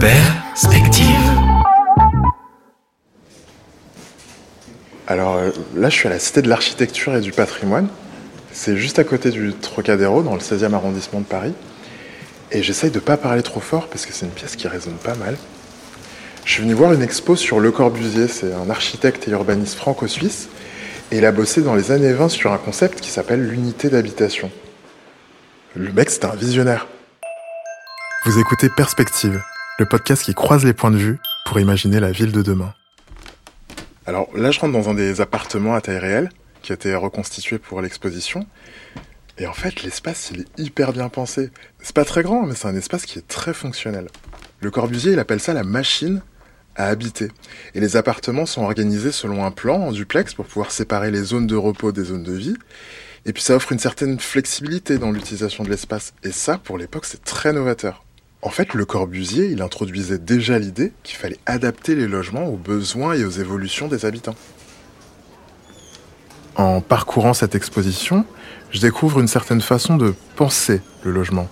Perspective. 0.00 1.04
Alors 5.06 5.36
euh, 5.36 5.50
là, 5.76 5.88
je 5.88 5.94
suis 5.94 6.08
à 6.08 6.10
la 6.10 6.18
Cité 6.18 6.42
de 6.42 6.48
l'Architecture 6.48 7.14
et 7.14 7.20
du 7.20 7.30
Patrimoine. 7.30 7.88
C'est 8.52 8.76
juste 8.76 8.98
à 8.98 9.04
côté 9.04 9.30
du 9.30 9.52
Trocadéro, 9.54 10.22
dans 10.22 10.34
le 10.34 10.40
16e 10.40 10.74
arrondissement 10.74 11.20
de 11.20 11.24
Paris. 11.24 11.54
Et 12.50 12.64
j'essaye 12.64 12.90
de 12.90 12.96
ne 12.96 13.00
pas 13.00 13.16
parler 13.16 13.42
trop 13.42 13.60
fort 13.60 13.86
parce 13.86 14.06
que 14.06 14.12
c'est 14.12 14.26
une 14.26 14.32
pièce 14.32 14.56
qui 14.56 14.66
résonne 14.66 14.96
pas 14.96 15.14
mal. 15.14 15.36
Je 16.44 16.52
suis 16.52 16.62
venu 16.62 16.74
voir 16.74 16.92
une 16.92 17.02
expo 17.02 17.36
sur 17.36 17.60
Le 17.60 17.70
Corbusier. 17.70 18.26
C'est 18.26 18.52
un 18.52 18.70
architecte 18.70 19.28
et 19.28 19.30
urbaniste 19.30 19.76
franco-suisse. 19.76 20.48
Et 21.12 21.18
il 21.18 21.24
a 21.24 21.30
bossé 21.30 21.62
dans 21.62 21.76
les 21.76 21.92
années 21.92 22.12
20 22.12 22.28
sur 22.28 22.52
un 22.52 22.58
concept 22.58 23.00
qui 23.00 23.10
s'appelle 23.10 23.46
l'unité 23.46 23.88
d'habitation. 23.88 24.50
Le 25.76 25.92
mec, 25.92 26.10
c'était 26.10 26.26
un 26.26 26.34
visionnaire. 26.34 26.88
Vous 28.26 28.38
écoutez 28.38 28.68
Perspective, 28.68 29.40
le 29.80 29.86
podcast 29.86 30.22
qui 30.22 30.34
croise 30.34 30.62
les 30.66 30.74
points 30.74 30.90
de 30.90 30.98
vue 30.98 31.18
pour 31.46 31.58
imaginer 31.58 32.00
la 32.00 32.12
ville 32.12 32.32
de 32.32 32.42
demain. 32.42 32.74
Alors 34.04 34.28
là, 34.36 34.50
je 34.50 34.60
rentre 34.60 34.74
dans 34.74 34.90
un 34.90 34.94
des 34.94 35.22
appartements 35.22 35.74
à 35.74 35.80
taille 35.80 35.96
réelle 35.96 36.28
qui 36.60 36.72
a 36.72 36.74
été 36.74 36.94
reconstitué 36.94 37.58
pour 37.58 37.80
l'exposition. 37.80 38.46
Et 39.38 39.46
en 39.46 39.54
fait, 39.54 39.82
l'espace, 39.82 40.32
il 40.34 40.40
est 40.40 40.58
hyper 40.58 40.92
bien 40.92 41.08
pensé. 41.08 41.48
C'est 41.80 41.94
pas 41.94 42.04
très 42.04 42.22
grand, 42.22 42.42
mais 42.42 42.54
c'est 42.54 42.68
un 42.68 42.76
espace 42.76 43.06
qui 43.06 43.18
est 43.18 43.26
très 43.26 43.54
fonctionnel. 43.54 44.08
Le 44.60 44.70
Corbusier, 44.70 45.12
il 45.12 45.18
appelle 45.18 45.40
ça 45.40 45.54
la 45.54 45.64
machine 45.64 46.20
à 46.76 46.88
habiter. 46.88 47.30
Et 47.74 47.80
les 47.80 47.96
appartements 47.96 48.44
sont 48.44 48.64
organisés 48.64 49.12
selon 49.12 49.46
un 49.46 49.50
plan 49.50 49.80
en 49.80 49.92
duplex 49.92 50.34
pour 50.34 50.44
pouvoir 50.44 50.72
séparer 50.72 51.10
les 51.10 51.22
zones 51.22 51.46
de 51.46 51.56
repos 51.56 51.90
des 51.90 52.04
zones 52.04 52.24
de 52.24 52.34
vie. 52.34 52.56
Et 53.24 53.32
puis 53.32 53.42
ça 53.42 53.56
offre 53.56 53.72
une 53.72 53.78
certaine 53.78 54.20
flexibilité 54.20 54.98
dans 54.98 55.10
l'utilisation 55.10 55.64
de 55.64 55.70
l'espace. 55.70 56.12
Et 56.22 56.32
ça, 56.32 56.58
pour 56.58 56.76
l'époque, 56.76 57.06
c'est 57.06 57.24
très 57.24 57.54
novateur. 57.54 58.04
En 58.42 58.48
fait, 58.48 58.72
Le 58.72 58.86
Corbusier, 58.86 59.50
il 59.50 59.60
introduisait 59.60 60.18
déjà 60.18 60.58
l'idée 60.58 60.92
qu'il 61.02 61.16
fallait 61.16 61.38
adapter 61.44 61.94
les 61.94 62.06
logements 62.06 62.46
aux 62.46 62.56
besoins 62.56 63.12
et 63.12 63.24
aux 63.24 63.30
évolutions 63.30 63.86
des 63.86 64.06
habitants. 64.06 64.34
En 66.56 66.80
parcourant 66.80 67.34
cette 67.34 67.54
exposition, 67.54 68.24
je 68.70 68.80
découvre 68.80 69.20
une 69.20 69.28
certaine 69.28 69.60
façon 69.60 69.96
de 69.96 70.14
penser 70.36 70.80
le 71.04 71.10
logement. 71.10 71.48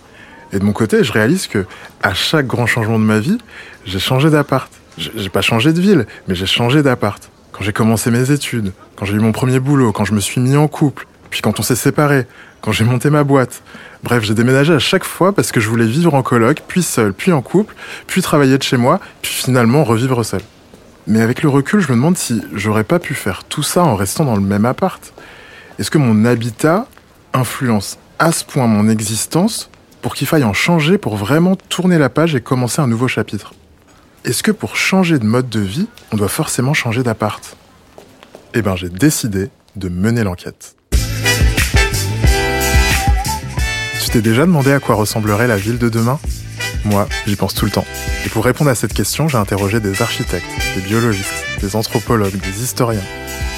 Et 0.52 0.58
de 0.58 0.64
mon 0.64 0.72
côté, 0.72 1.04
je 1.04 1.12
réalise 1.12 1.46
que 1.46 1.66
à 2.02 2.14
chaque 2.14 2.46
grand 2.46 2.66
changement 2.66 2.98
de 2.98 3.04
ma 3.04 3.18
vie, 3.20 3.38
j'ai 3.84 3.98
changé 3.98 4.30
d'appart. 4.30 4.72
J'ai 4.96 5.28
pas 5.28 5.42
changé 5.42 5.74
de 5.74 5.80
ville, 5.80 6.06
mais 6.26 6.34
j'ai 6.34 6.46
changé 6.46 6.82
d'appart. 6.82 7.30
Quand 7.52 7.64
j'ai 7.64 7.74
commencé 7.74 8.10
mes 8.10 8.30
études, 8.30 8.72
quand 8.96 9.04
j'ai 9.04 9.14
eu 9.14 9.20
mon 9.20 9.32
premier 9.32 9.60
boulot, 9.60 9.92
quand 9.92 10.06
je 10.06 10.14
me 10.14 10.20
suis 10.20 10.40
mis 10.40 10.56
en 10.56 10.68
couple, 10.68 11.06
puis 11.30 11.40
quand 11.42 11.60
on 11.60 11.62
s'est 11.62 11.76
séparés, 11.76 12.26
quand 12.60 12.72
j'ai 12.72 12.84
monté 12.84 13.10
ma 13.10 13.24
boîte. 13.24 13.62
Bref, 14.02 14.24
j'ai 14.24 14.34
déménagé 14.34 14.72
à 14.72 14.78
chaque 14.78 15.04
fois 15.04 15.32
parce 15.32 15.52
que 15.52 15.60
je 15.60 15.68
voulais 15.68 15.86
vivre 15.86 16.14
en 16.14 16.22
coloc, 16.22 16.62
puis 16.66 16.82
seul, 16.82 17.12
puis 17.12 17.32
en 17.32 17.42
couple, 17.42 17.74
puis 18.06 18.22
travailler 18.22 18.58
de 18.58 18.62
chez 18.62 18.76
moi, 18.76 19.00
puis 19.22 19.32
finalement 19.32 19.84
revivre 19.84 20.24
seul. 20.24 20.42
Mais 21.06 21.20
avec 21.22 21.42
le 21.42 21.48
recul, 21.48 21.80
je 21.80 21.88
me 21.88 21.96
demande 21.96 22.18
si 22.18 22.42
j'aurais 22.52 22.84
pas 22.84 22.98
pu 22.98 23.14
faire 23.14 23.44
tout 23.44 23.62
ça 23.62 23.82
en 23.82 23.96
restant 23.96 24.24
dans 24.24 24.36
le 24.36 24.42
même 24.42 24.66
appart. 24.66 25.12
Est-ce 25.78 25.90
que 25.90 25.98
mon 25.98 26.24
habitat 26.24 26.86
influence 27.32 27.98
à 28.18 28.32
ce 28.32 28.44
point 28.44 28.66
mon 28.66 28.88
existence 28.88 29.70
pour 30.02 30.14
qu'il 30.14 30.26
faille 30.26 30.44
en 30.44 30.52
changer 30.52 30.98
pour 30.98 31.16
vraiment 31.16 31.56
tourner 31.56 31.98
la 31.98 32.08
page 32.08 32.34
et 32.34 32.40
commencer 32.40 32.82
un 32.82 32.86
nouveau 32.86 33.08
chapitre? 33.08 33.54
Est-ce 34.24 34.42
que 34.42 34.50
pour 34.50 34.76
changer 34.76 35.18
de 35.18 35.24
mode 35.24 35.48
de 35.48 35.60
vie, 35.60 35.86
on 36.12 36.16
doit 36.16 36.28
forcément 36.28 36.74
changer 36.74 37.02
d'appart? 37.02 37.56
Eh 38.54 38.62
ben, 38.62 38.76
j'ai 38.76 38.88
décidé 38.88 39.50
de 39.76 39.88
mener 39.88 40.24
l'enquête. 40.24 40.77
Tu 44.08 44.12
t'es 44.12 44.22
déjà 44.22 44.46
demandé 44.46 44.72
à 44.72 44.80
quoi 44.80 44.94
ressemblerait 44.94 45.46
la 45.46 45.58
ville 45.58 45.76
de 45.76 45.90
demain 45.90 46.18
Moi, 46.86 47.06
j'y 47.26 47.36
pense 47.36 47.52
tout 47.52 47.66
le 47.66 47.70
temps. 47.70 47.84
Et 48.24 48.30
pour 48.30 48.42
répondre 48.42 48.70
à 48.70 48.74
cette 48.74 48.94
question, 48.94 49.28
j'ai 49.28 49.36
interrogé 49.36 49.80
des 49.80 50.00
architectes, 50.00 50.46
des 50.74 50.80
biologistes, 50.80 51.44
des 51.60 51.76
anthropologues, 51.76 52.40
des 52.40 52.62
historiens. 52.62 53.04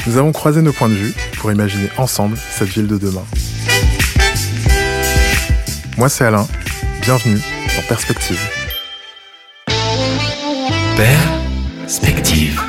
Nous 0.08 0.16
avons 0.16 0.32
croisé 0.32 0.60
nos 0.60 0.72
points 0.72 0.88
de 0.88 0.94
vue 0.94 1.14
pour 1.38 1.52
imaginer 1.52 1.88
ensemble 1.98 2.36
cette 2.36 2.66
ville 2.66 2.88
de 2.88 2.98
demain. 2.98 3.22
Moi, 5.96 6.08
c'est 6.08 6.24
Alain. 6.24 6.48
Bienvenue 7.02 7.38
dans 7.76 7.86
Perspective. 7.86 8.40
Perspective. 10.96 12.60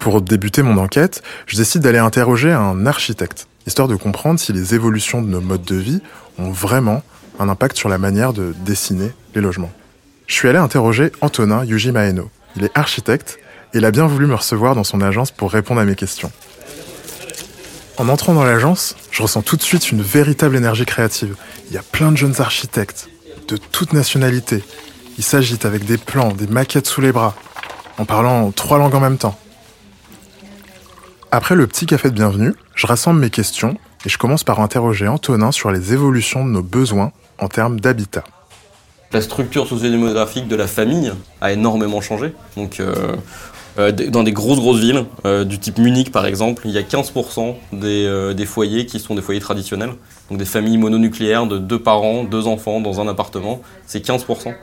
Pour 0.00 0.20
débuter 0.20 0.62
mon 0.62 0.78
enquête, 0.78 1.22
je 1.46 1.56
décide 1.56 1.82
d'aller 1.82 1.98
interroger 1.98 2.50
un 2.50 2.86
architecte 2.86 3.46
histoire 3.68 3.86
de 3.86 3.96
comprendre 3.96 4.40
si 4.40 4.52
les 4.52 4.74
évolutions 4.74 5.20
de 5.20 5.28
nos 5.28 5.42
modes 5.42 5.64
de 5.64 5.76
vie 5.76 6.00
ont 6.38 6.50
vraiment 6.50 7.02
un 7.38 7.50
impact 7.50 7.76
sur 7.76 7.90
la 7.90 7.98
manière 7.98 8.32
de 8.32 8.54
dessiner 8.64 9.12
les 9.34 9.42
logements. 9.42 9.70
Je 10.26 10.34
suis 10.34 10.48
allé 10.48 10.58
interroger 10.58 11.12
Antonin 11.20 11.64
Yuji 11.64 11.92
Maeno. 11.92 12.30
Il 12.56 12.64
est 12.64 12.70
architecte 12.74 13.38
et 13.74 13.78
il 13.78 13.84
a 13.84 13.90
bien 13.90 14.06
voulu 14.06 14.26
me 14.26 14.34
recevoir 14.34 14.74
dans 14.74 14.84
son 14.84 15.02
agence 15.02 15.30
pour 15.30 15.52
répondre 15.52 15.82
à 15.82 15.84
mes 15.84 15.96
questions. 15.96 16.32
En 17.98 18.08
entrant 18.08 18.32
dans 18.32 18.44
l'agence, 18.44 18.96
je 19.10 19.22
ressens 19.22 19.42
tout 19.42 19.56
de 19.56 19.62
suite 19.62 19.92
une 19.92 20.00
véritable 20.00 20.56
énergie 20.56 20.86
créative. 20.86 21.36
Il 21.68 21.74
y 21.74 21.78
a 21.78 21.82
plein 21.82 22.10
de 22.10 22.16
jeunes 22.16 22.40
architectes, 22.40 23.10
de 23.48 23.58
toutes 23.58 23.92
nationalités. 23.92 24.64
Ils 25.18 25.24
s'agitent 25.24 25.66
avec 25.66 25.84
des 25.84 25.98
plans, 25.98 26.32
des 26.32 26.46
maquettes 26.46 26.86
sous 26.86 27.02
les 27.02 27.12
bras, 27.12 27.34
en 27.98 28.06
parlant 28.06 28.50
trois 28.50 28.78
langues 28.78 28.94
en 28.94 29.00
même 29.00 29.18
temps. 29.18 29.38
Après 31.30 31.54
le 31.54 31.66
petit 31.66 31.84
café 31.84 32.08
de 32.08 32.14
bienvenue, 32.14 32.54
je 32.74 32.86
rassemble 32.86 33.20
mes 33.20 33.28
questions 33.28 33.76
et 34.06 34.08
je 34.08 34.16
commence 34.16 34.44
par 34.44 34.60
interroger 34.60 35.06
Antonin 35.08 35.52
sur 35.52 35.70
les 35.70 35.92
évolutions 35.92 36.42
de 36.42 36.50
nos 36.50 36.62
besoins 36.62 37.12
en 37.38 37.48
termes 37.48 37.80
d'habitat. 37.80 38.24
La 39.12 39.20
structure 39.20 39.66
sociodémographique 39.66 40.48
de 40.48 40.56
la 40.56 40.66
famille 40.66 41.12
a 41.42 41.52
énormément 41.52 42.00
changé. 42.00 42.32
Donc, 42.56 42.80
euh, 42.80 43.14
euh, 43.78 43.92
dans 43.92 44.22
des 44.22 44.32
grosses 44.32 44.58
grosses 44.58 44.80
villes, 44.80 45.04
euh, 45.26 45.44
du 45.44 45.58
type 45.58 45.76
Munich 45.76 46.10
par 46.12 46.24
exemple, 46.24 46.62
il 46.64 46.70
y 46.70 46.78
a 46.78 46.82
15% 46.82 47.56
des, 47.74 48.34
des, 48.34 48.46
foyers 48.46 48.86
qui 48.86 48.98
sont 48.98 49.14
des 49.14 49.22
foyers 49.22 49.40
traditionnels. 49.40 49.92
Donc 50.30 50.38
des 50.38 50.46
familles 50.46 50.78
mononucléaires 50.78 51.46
de 51.46 51.58
deux 51.58 51.78
parents, 51.78 52.24
deux 52.24 52.46
enfants 52.46 52.80
dans 52.80 53.02
un 53.02 53.08
appartement, 53.08 53.60
c'est 53.86 54.02
15%. 54.02 54.54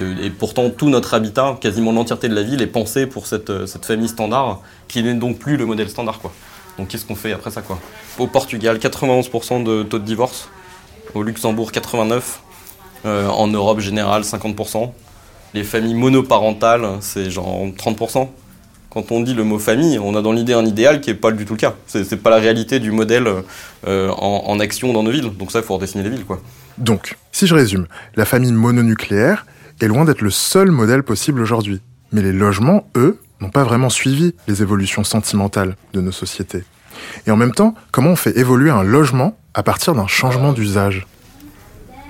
Euh, 0.00 0.16
et 0.22 0.30
pourtant, 0.30 0.70
tout 0.70 0.88
notre 0.88 1.14
habitat, 1.14 1.56
quasiment 1.60 1.92
l'entièreté 1.92 2.28
de 2.28 2.34
la 2.34 2.42
ville, 2.42 2.62
est 2.62 2.66
pensé 2.66 3.06
pour 3.06 3.26
cette, 3.26 3.50
euh, 3.50 3.66
cette 3.66 3.84
famille 3.84 4.08
standard, 4.08 4.60
qui 4.88 5.02
n'est 5.02 5.14
donc 5.14 5.38
plus 5.38 5.56
le 5.56 5.66
modèle 5.66 5.88
standard. 5.88 6.20
Quoi. 6.20 6.32
Donc 6.78 6.88
qu'est-ce 6.88 7.04
qu'on 7.04 7.14
fait 7.14 7.32
après 7.32 7.50
ça 7.50 7.62
quoi? 7.62 7.78
Au 8.18 8.26
Portugal, 8.26 8.78
91% 8.78 9.62
de 9.62 9.82
taux 9.82 9.98
de 9.98 10.04
divorce. 10.04 10.48
Au 11.14 11.22
Luxembourg, 11.22 11.70
89%. 11.70 12.22
Euh, 13.06 13.28
en 13.28 13.48
Europe 13.48 13.80
générale, 13.80 14.22
50%. 14.22 14.90
Les 15.52 15.62
familles 15.62 15.94
monoparentales, 15.94 16.88
c'est 17.00 17.30
genre 17.30 17.66
30%. 17.76 18.30
Quand 18.88 19.12
on 19.12 19.20
dit 19.20 19.34
le 19.34 19.44
mot 19.44 19.58
famille, 19.58 19.98
on 19.98 20.14
a 20.14 20.22
dans 20.22 20.32
l'idée 20.32 20.54
un 20.54 20.64
idéal 20.64 21.02
qui 21.02 21.10
n'est 21.10 21.16
pas 21.16 21.30
du 21.30 21.44
tout 21.44 21.52
le 21.52 21.58
cas. 21.58 21.74
C'est, 21.86 22.10
n'est 22.10 22.16
pas 22.16 22.30
la 22.30 22.38
réalité 22.38 22.80
du 22.80 22.92
modèle 22.92 23.28
en, 23.86 24.42
en, 24.46 24.58
action 24.58 24.94
dans 24.94 25.02
nos 25.02 25.10
villes. 25.10 25.30
Donc 25.36 25.52
ça, 25.52 25.58
il 25.58 25.64
faut 25.64 25.74
redessiner 25.74 26.02
les 26.02 26.10
villes. 26.10 26.24
quoi. 26.24 26.40
Donc, 26.78 27.18
si 27.30 27.46
je 27.46 27.54
résume, 27.54 27.86
la 28.16 28.24
famille 28.24 28.52
mononucléaire, 28.52 29.44
est 29.80 29.86
loin 29.86 30.04
d'être 30.04 30.20
le 30.20 30.30
seul 30.30 30.70
modèle 30.70 31.02
possible 31.02 31.40
aujourd'hui. 31.40 31.80
Mais 32.12 32.22
les 32.22 32.32
logements, 32.32 32.88
eux, 32.96 33.18
n'ont 33.40 33.50
pas 33.50 33.64
vraiment 33.64 33.90
suivi 33.90 34.34
les 34.46 34.62
évolutions 34.62 35.04
sentimentales 35.04 35.76
de 35.92 36.00
nos 36.00 36.12
sociétés. 36.12 36.64
Et 37.26 37.30
en 37.30 37.36
même 37.36 37.52
temps, 37.52 37.74
comment 37.90 38.10
on 38.10 38.16
fait 38.16 38.36
évoluer 38.38 38.70
un 38.70 38.82
logement 38.82 39.36
à 39.52 39.62
partir 39.62 39.94
d'un 39.94 40.06
changement 40.06 40.52
d'usage? 40.52 41.06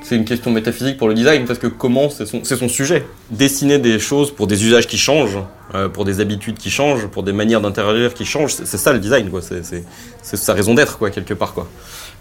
C'est 0.03 0.16
une 0.16 0.26
question 0.26 0.50
métaphysique 0.50 0.98
pour 0.98 1.08
le 1.08 1.14
design 1.14 1.47
parce 1.47 1.58
que 1.58 1.66
comment 1.66 2.10
c'est 2.10 2.26
son, 2.26 2.69
sujet. 2.69 3.06
Dessiner 3.30 3.78
des 3.78 3.98
choses 3.98 4.34
pour 4.34 4.47
des 4.47 4.66
usages 4.66 4.86
qui 4.86 4.98
changent, 4.98 5.38
euh, 5.74 5.88
pour 5.88 6.04
des 6.04 6.20
habitudes 6.20 6.58
qui 6.58 6.70
changent, 6.70 7.06
pour 7.06 7.22
des 7.22 7.32
manières 7.32 7.62
d'interagir 7.62 8.12
qui 8.12 8.26
changent, 8.26 8.53
c'est 8.53 8.76
ça 8.76 8.92
le 8.92 8.98
design, 8.98 9.30
quoi. 9.30 9.41
C'est 9.41 10.36
sa 10.36 10.53
raison 10.53 10.74
d'être, 10.74 10.98
quoi, 10.98 11.10
quelque 11.10 11.32
part, 11.32 11.54
quoi. 11.54 11.66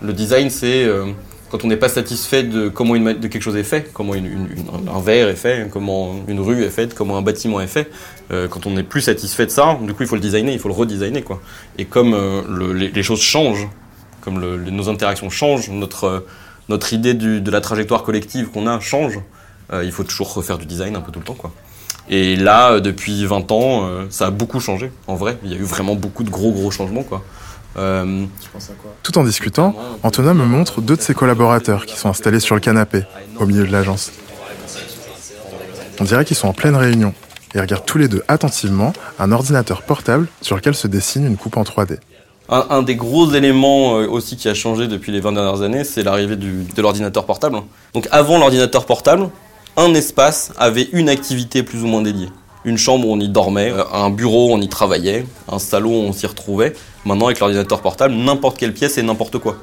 Le 0.01 0.13
design, 0.13 0.49
c'est 0.49 0.85
euh, 0.85 1.11
quand 1.53 1.63
on 1.63 1.67
n'est 1.67 1.77
pas 1.77 1.87
satisfait 1.87 2.41
de 2.41 2.67
comment 2.67 2.95
une, 2.95 3.13
de 3.13 3.27
quelque 3.27 3.43
chose 3.43 3.57
est 3.57 3.63
fait, 3.63 3.93
comment 3.93 4.13
un 4.13 4.99
verre 5.01 5.29
est 5.29 5.35
fait, 5.35 5.69
comment 5.71 6.15
une 6.27 6.39
rue 6.39 6.63
est 6.63 6.71
faite, 6.71 6.95
comment 6.95 7.15
un 7.15 7.21
bâtiment 7.21 7.61
est 7.61 7.67
fait, 7.67 7.91
euh, 8.31 8.47
quand 8.47 8.65
on 8.65 8.71
n'est 8.71 8.81
plus 8.81 9.01
satisfait 9.01 9.45
de 9.45 9.51
ça, 9.51 9.77
du 9.79 9.94
coup 9.94 10.01
il 10.01 10.09
faut 10.09 10.15
le 10.15 10.21
designer, 10.21 10.51
il 10.51 10.57
faut 10.57 10.67
le 10.67 10.73
redesigner 10.73 11.21
quoi. 11.21 11.39
Et 11.77 11.85
comme 11.85 12.15
euh, 12.15 12.73
les, 12.73 13.03
choses 13.03 13.21
changent, 13.21 13.67
comme 14.21 14.39
nos 14.39 14.89
interactions 14.89 15.29
changent, 15.29 15.69
notre, 15.69 16.05
euh, 16.05 16.19
notre 16.69 16.91
idée 16.91 17.13
de 17.13 17.51
la 17.51 17.61
trajectoire 17.61 18.01
collective 18.01 18.47
qu'on 18.47 18.65
a 18.65 18.79
change, 18.79 19.19
il 19.71 19.91
faut 19.91 20.03
toujours 20.03 20.33
refaire 20.33 20.57
du 20.57 20.65
design 20.65 20.95
un 20.95 21.01
peu 21.01 21.11
tout 21.11 21.19
le 21.19 21.25
temps 21.25 21.35
quoi. 21.35 21.51
Et 22.09 22.35
là, 22.35 22.79
depuis 22.79 23.25
20 23.25 23.51
ans, 23.51 23.89
ça 24.09 24.27
a 24.27 24.31
beaucoup 24.31 24.59
changé, 24.59 24.91
en 25.07 25.15
vrai. 25.15 25.38
Il 25.44 25.51
y 25.51 25.53
a 25.53 25.57
eu 25.57 25.63
vraiment 25.63 25.95
beaucoup 25.95 26.23
de 26.23 26.29
gros 26.29 26.51
gros 26.51 26.69
changements 26.69 27.03
quoi. 27.03 27.23
Euh, 27.77 28.25
Tout 29.01 29.17
en 29.17 29.23
discutant, 29.23 29.75
Antonin 30.03 30.33
me 30.33 30.45
montre 30.45 30.81
deux 30.81 30.95
de 30.95 31.01
ses 31.01 31.13
collaborateurs 31.13 31.85
qui 31.85 31.97
sont 31.97 32.09
installés 32.09 32.39
sur 32.39 32.55
le 32.55 32.61
canapé, 32.61 33.03
au 33.39 33.45
milieu 33.45 33.65
de 33.65 33.71
l'agence. 33.71 34.11
On 35.99 36.03
dirait 36.03 36.25
qu'ils 36.25 36.37
sont 36.37 36.47
en 36.47 36.53
pleine 36.53 36.75
réunion 36.75 37.13
et 37.55 37.61
regardent 37.61 37.85
tous 37.85 37.97
les 37.97 38.07
deux 38.07 38.23
attentivement 38.27 38.93
un 39.19 39.31
ordinateur 39.31 39.83
portable 39.83 40.27
sur 40.41 40.55
lequel 40.55 40.75
se 40.75 40.87
dessine 40.87 41.25
une 41.25 41.37
coupe 41.37 41.57
en 41.57 41.63
3D. 41.63 41.97
Un, 42.49 42.83
des 42.83 42.95
gros 42.95 43.31
éléments 43.31 43.97
euh, 43.97 44.07
aussi 44.07 44.35
qui 44.35 44.49
a 44.49 44.53
changé 44.53 44.87
depuis 44.87 45.11
les 45.11 45.21
20 45.21 45.31
dernières 45.31 45.61
années, 45.61 45.83
c'est 45.83 46.03
l'arrivée 46.03 46.35
de 46.35 46.81
l'ordinateur 46.81 47.25
portable. 47.25 47.57
Donc 47.93 48.07
avant 48.11 48.37
l'ordinateur 48.37 48.85
portable, 48.85 49.29
un 49.77 49.93
espace 49.93 50.51
avait 50.57 50.89
une 50.91 51.09
activité 51.09 51.63
plus 51.63 51.83
ou 51.83 51.87
moins 51.87 52.01
dédiée. 52.01 52.29
Une 52.65 52.77
chambre, 52.77 53.07
on 53.07 53.19
y 53.19 53.27
dormait, 53.27 53.71
euh, 53.71 53.83
un 53.92 54.10
bureau, 54.10 54.54
on 54.54 54.62
y 54.62 54.69
travaillait, 54.69 55.25
un 55.51 55.60
salon, 55.60 55.92
on 55.92 56.13
s'y 56.13 56.25
retrouvait. 56.25 56.74
Maintenant, 57.06 57.25
avec 57.25 57.39
l'ordinateur 57.39 57.81
portable, 57.81 58.13
n'importe 58.13 58.57
quelle 58.57 58.74
pièce 58.74 58.98
est 58.98 59.04
n'importe 59.04 59.38
quoi, 59.38 59.57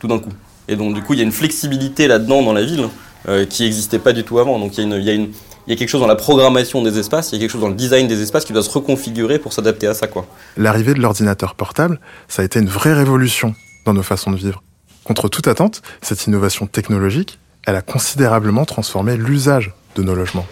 tout 0.00 0.08
d'un 0.08 0.18
coup. 0.18 0.32
Et 0.68 0.76
donc, 0.76 0.94
du 0.94 1.02
coup, 1.02 1.14
il 1.14 1.18
y 1.18 1.22
a 1.22 1.24
une 1.24 1.32
flexibilité 1.32 2.06
là-dedans 2.06 2.42
dans 2.42 2.52
la 2.52 2.62
ville 2.62 2.88
euh, 3.28 3.46
qui 3.46 3.64
n'existait 3.64 3.98
pas 3.98 4.12
du 4.12 4.24
tout 4.24 4.38
avant. 4.38 4.58
Donc, 4.58 4.76
il 4.76 4.84
y, 4.84 5.72
a 5.72 5.76
quelque 5.76 5.88
chose 5.88 6.00
dans 6.00 6.06
la 6.06 6.16
programmation 6.16 6.82
des 6.82 6.98
espaces, 6.98 7.32
il 7.32 7.36
y 7.36 7.38
a 7.38 7.40
quelque 7.40 7.52
chose 7.52 7.60
dans 7.60 7.68
le 7.68 7.74
design 7.74 8.06
des 8.06 8.20
espaces 8.20 8.44
qui 8.44 8.52
doit 8.52 8.62
se 8.62 8.70
reconfigurer 8.70 9.38
pour 9.38 9.52
s'adapter 9.52 9.86
à 9.86 9.94
ça, 9.94 10.06
quoi. 10.06 10.26
L'arrivée 10.56 10.94
de 10.94 11.00
l'ordinateur 11.00 11.54
portable, 11.54 12.00
ça 12.28 12.42
a 12.42 12.44
été 12.44 12.58
une 12.58 12.68
vraie 12.68 12.94
révolution 12.94 13.54
dans 13.86 13.94
nos 13.94 14.02
façons 14.02 14.30
de 14.30 14.36
vivre. 14.36 14.62
Contre 15.04 15.28
toute 15.28 15.48
attente, 15.48 15.82
cette 16.00 16.26
innovation 16.26 16.66
technologique, 16.66 17.38
elle 17.66 17.76
a 17.76 17.82
considérablement 17.82 18.64
transformé 18.64 19.16
l'usage 19.16 19.72
de 19.96 20.02
nos 20.02 20.14
logements. 20.14 20.46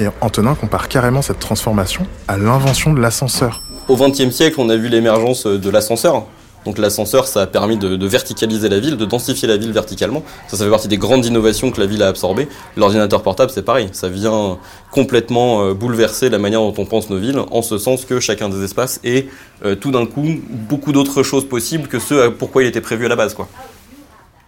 Et 0.00 0.06
Antonin 0.22 0.54
compare 0.54 0.88
carrément 0.88 1.20
cette 1.20 1.40
transformation 1.40 2.06
à 2.26 2.38
l'invention 2.38 2.94
de 2.94 3.00
l'ascenseur. 3.00 3.62
Au 3.86 3.96
XXe 3.96 4.30
siècle, 4.30 4.56
on 4.58 4.70
a 4.70 4.76
vu 4.76 4.88
l'émergence 4.88 5.46
de 5.46 5.70
l'ascenseur. 5.70 6.24
Donc 6.64 6.78
l'ascenseur, 6.78 7.26
ça 7.26 7.42
a 7.42 7.46
permis 7.46 7.76
de, 7.76 8.06
verticaliser 8.06 8.70
la 8.70 8.80
ville, 8.80 8.96
de 8.96 9.04
densifier 9.04 9.46
la 9.46 9.58
ville 9.58 9.72
verticalement. 9.72 10.22
Ça, 10.48 10.56
ça 10.56 10.64
fait 10.64 10.70
partie 10.70 10.88
des 10.88 10.96
grandes 10.96 11.26
innovations 11.26 11.70
que 11.70 11.80
la 11.80 11.86
ville 11.86 12.02
a 12.02 12.08
absorbées. 12.08 12.48
L'ordinateur 12.78 13.22
portable, 13.22 13.50
c'est 13.54 13.62
pareil. 13.62 13.90
Ça 13.92 14.08
vient 14.08 14.58
complètement 14.90 15.64
euh, 15.64 15.74
bouleverser 15.74 16.30
la 16.30 16.38
manière 16.38 16.60
dont 16.60 16.74
on 16.78 16.86
pense 16.86 17.10
nos 17.10 17.18
villes, 17.18 17.38
en 17.50 17.60
ce 17.60 17.76
sens 17.76 18.06
que 18.06 18.20
chacun 18.20 18.48
des 18.48 18.64
espaces 18.64 19.00
est 19.04 19.28
euh, 19.66 19.74
tout 19.74 19.90
d'un 19.90 20.06
coup 20.06 20.40
beaucoup 20.50 20.92
d'autres 20.92 21.22
choses 21.22 21.46
possibles 21.46 21.88
que 21.88 21.98
ce 21.98 22.28
pourquoi 22.28 22.62
il 22.62 22.68
était 22.68 22.80
prévu 22.80 23.04
à 23.04 23.08
la 23.08 23.16
base. 23.16 23.34
Quoi. 23.34 23.48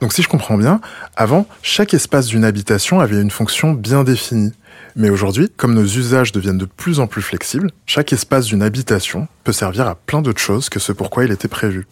Donc 0.02 0.12
si 0.12 0.22
je 0.22 0.28
comprends 0.28 0.56
bien, 0.56 0.80
avant, 1.14 1.46
chaque 1.62 1.94
espace 1.94 2.26
d'une 2.26 2.44
habitation 2.44 3.00
avait 3.00 3.20
une 3.20 3.30
fonction 3.30 3.72
bien 3.72 4.02
définie. 4.02 4.52
Mais 4.94 5.08
aujourd'hui, 5.08 5.50
comme 5.56 5.74
nos 5.74 5.84
usages 5.84 6.32
deviennent 6.32 6.58
de 6.58 6.66
plus 6.66 7.00
en 7.00 7.06
plus 7.06 7.22
flexibles, 7.22 7.70
chaque 7.86 8.12
espace 8.12 8.46
d'une 8.46 8.62
habitation 8.62 9.26
peut 9.44 9.52
servir 9.52 9.88
à 9.88 9.94
plein 9.94 10.20
d'autres 10.20 10.40
choses 10.40 10.68
que 10.68 10.78
ce 10.78 10.92
pourquoi 10.92 11.24
il 11.24 11.32
était 11.32 11.48
prévu. 11.48 11.86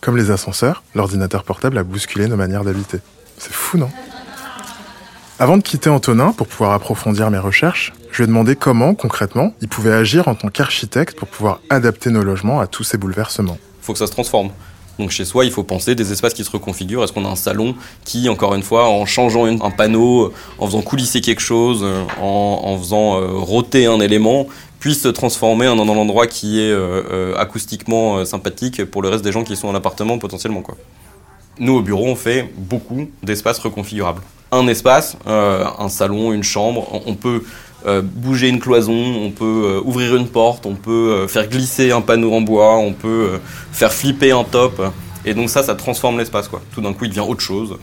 Comme 0.00 0.16
les 0.16 0.30
ascenseurs, 0.30 0.82
l'ordinateur 0.94 1.44
portable 1.44 1.78
a 1.78 1.84
bousculé 1.84 2.26
nos 2.26 2.36
manières 2.36 2.64
d'habiter. 2.64 2.98
C'est 3.38 3.52
fou, 3.52 3.78
non? 3.78 3.90
Avant 5.38 5.56
de 5.56 5.62
quitter 5.62 5.90
Antonin 5.90 6.32
pour 6.32 6.46
pouvoir 6.46 6.72
approfondir 6.72 7.30
mes 7.30 7.38
recherches, 7.38 7.92
je 8.10 8.18
lui 8.18 8.24
ai 8.24 8.26
demandé 8.26 8.54
comment, 8.54 8.94
concrètement, 8.94 9.54
il 9.60 9.68
pouvait 9.68 9.92
agir 9.92 10.28
en 10.28 10.34
tant 10.34 10.48
qu'architecte 10.48 11.18
pour 11.18 11.28
pouvoir 11.28 11.60
adapter 11.70 12.10
nos 12.10 12.22
logements 12.22 12.60
à 12.60 12.66
tous 12.66 12.84
ces 12.84 12.98
bouleversements. 12.98 13.58
Faut 13.80 13.92
que 13.92 13.98
ça 13.98 14.06
se 14.06 14.12
transforme. 14.12 14.50
Donc 14.98 15.10
chez 15.10 15.24
soi, 15.24 15.44
il 15.44 15.50
faut 15.50 15.62
penser 15.62 15.94
des 15.94 16.12
espaces 16.12 16.34
qui 16.34 16.44
se 16.44 16.50
reconfigurent. 16.50 17.04
Est-ce 17.04 17.12
qu'on 17.12 17.24
a 17.24 17.28
un 17.28 17.36
salon 17.36 17.74
qui, 18.04 18.28
encore 18.28 18.54
une 18.54 18.62
fois, 18.62 18.88
en 18.88 19.06
changeant 19.06 19.46
un 19.46 19.70
panneau, 19.70 20.32
en 20.58 20.66
faisant 20.66 20.82
coulisser 20.82 21.20
quelque 21.20 21.40
chose, 21.40 21.80
euh, 21.82 22.04
en, 22.20 22.78
faisant 22.78 23.20
euh, 23.20 23.26
roter 23.32 23.86
un 23.86 24.00
élément, 24.00 24.46
puisse 24.78 25.02
se 25.02 25.08
transformer 25.08 25.66
en 25.66 25.78
un 25.78 25.88
endroit 25.88 26.26
qui 26.26 26.60
est 26.60 26.70
euh, 26.70 27.34
acoustiquement 27.36 28.24
sympathique 28.24 28.84
pour 28.84 29.02
le 29.02 29.08
reste 29.08 29.24
des 29.24 29.32
gens 29.32 29.42
qui 29.42 29.56
sont 29.56 29.68
dans 29.68 29.72
l'appartement 29.72 30.18
potentiellement. 30.18 30.60
Quoi. 30.60 30.76
Nous, 31.58 31.74
au 31.74 31.82
bureau, 31.82 32.06
on 32.06 32.16
fait 32.16 32.52
beaucoup 32.56 33.08
d'espaces 33.22 33.58
reconfigurables. 33.58 34.22
Un 34.52 34.68
espace, 34.68 35.16
un 35.26 35.88
salon, 35.88 36.32
une 36.32 36.44
chambre, 36.44 37.02
on 37.06 37.14
peut 37.14 37.42
euh, 37.86 38.02
bouger 38.02 38.48
une 38.48 38.60
cloison, 38.60 38.94
on 38.94 39.30
peut 39.30 39.44
euh, 39.44 39.80
ouvrir 39.84 40.16
une 40.16 40.28
porte, 40.28 40.64
on 40.64 40.74
peut 40.74 40.90
euh, 41.12 41.28
faire 41.28 41.48
glisser 41.48 41.92
un 41.92 42.00
panneau 42.00 42.32
en 42.32 42.40
bois, 42.40 42.76
on 42.78 42.92
peut 42.92 43.38
faire 43.72 43.92
flipper 43.92 44.32
un 44.32 44.44
top. 44.44 44.82
Et 45.26 45.34
donc 45.34 45.50
ça, 45.50 45.62
ça 45.62 45.74
transforme 45.74 46.18
l'espace. 46.18 46.48
quoi. 46.48 46.62
Tout 46.72 46.80
d'un 46.80 46.92
coup, 46.92 47.04
il 47.04 47.10
devient 47.10 47.20
autre 47.20 47.42
chose. 47.42 47.76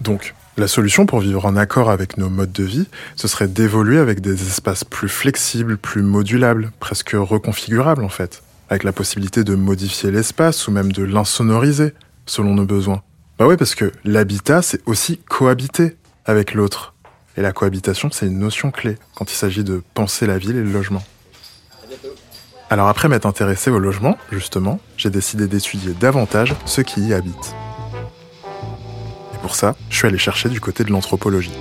Donc, 0.00 0.34
la 0.56 0.68
solution 0.68 1.06
pour 1.06 1.20
vivre 1.20 1.44
en 1.46 1.56
accord 1.56 1.90
avec 1.90 2.18
nos 2.18 2.28
modes 2.28 2.52
de 2.52 2.62
vie, 2.62 2.86
ce 3.16 3.26
serait 3.26 3.48
d'évoluer 3.48 3.98
avec 3.98 4.20
des 4.20 4.46
espaces 4.46 4.84
plus 4.84 5.08
flexibles, 5.08 5.76
plus 5.76 6.02
modulables, 6.02 6.70
presque 6.78 7.12
reconfigurables 7.14 8.04
en 8.04 8.08
fait, 8.08 8.42
avec 8.68 8.84
la 8.84 8.92
possibilité 8.92 9.42
de 9.42 9.56
modifier 9.56 10.12
l'espace 10.12 10.68
ou 10.68 10.70
même 10.70 10.92
de 10.92 11.02
l'insonoriser 11.02 11.94
selon 12.26 12.54
nos 12.54 12.66
besoins. 12.66 13.02
Bah 13.38 13.48
ouais, 13.48 13.56
parce 13.56 13.74
que 13.74 13.90
l'habitat, 14.04 14.62
c'est 14.62 14.80
aussi 14.86 15.18
cohabiter 15.28 15.96
avec 16.24 16.54
l'autre. 16.54 16.93
Et 17.36 17.42
la 17.42 17.52
cohabitation, 17.52 18.10
c'est 18.12 18.26
une 18.26 18.38
notion 18.38 18.70
clé 18.70 18.96
quand 19.14 19.30
il 19.30 19.34
s'agit 19.34 19.64
de 19.64 19.82
penser 19.94 20.26
la 20.26 20.38
ville 20.38 20.56
et 20.56 20.62
le 20.62 20.70
logement. 20.70 21.02
Alors 22.70 22.88
après 22.88 23.08
m'être 23.08 23.26
intéressé 23.26 23.70
au 23.70 23.78
logement, 23.78 24.16
justement, 24.32 24.80
j'ai 24.96 25.10
décidé 25.10 25.46
d'étudier 25.46 25.92
davantage 25.92 26.54
ceux 26.64 26.82
qui 26.82 27.00
y 27.02 27.14
habitent. 27.14 27.54
Et 29.34 29.38
pour 29.42 29.54
ça, 29.54 29.74
je 29.90 29.96
suis 29.96 30.06
allé 30.06 30.18
chercher 30.18 30.48
du 30.48 30.60
côté 30.60 30.84
de 30.84 30.90
l'anthropologie. 30.90 31.52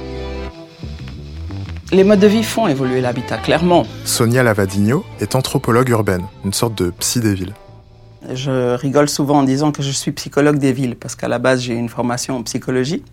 Les 1.91 2.03
modes 2.03 2.19
de 2.19 2.27
vie 2.27 2.43
font 2.43 2.67
évoluer 2.67 3.01
l'habitat, 3.01 3.37
clairement. 3.37 3.85
Sonia 4.05 4.41
Lavadino 4.41 5.05
est 5.19 5.35
anthropologue 5.35 5.89
urbaine, 5.89 6.25
une 6.43 6.53
sorte 6.53 6.75
de 6.75 6.89
psy 6.89 7.19
des 7.19 7.35
villes. 7.35 7.53
Je 8.31 8.75
rigole 8.75 9.09
souvent 9.09 9.39
en 9.39 9.43
disant 9.43 9.71
que 9.71 9.83
je 9.83 9.91
suis 9.91 10.11
psychologue 10.11 10.57
des 10.57 10.71
villes, 10.71 10.95
parce 10.95 11.15
qu'à 11.15 11.27
la 11.27 11.39
base, 11.39 11.61
j'ai 11.61 11.73
une 11.73 11.89
formation 11.89 12.37
en 12.37 12.43
psychologie. 12.43 13.03